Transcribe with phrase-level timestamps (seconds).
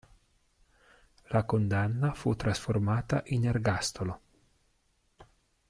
[1.27, 4.21] La condanna fu trasformata in ergastolo.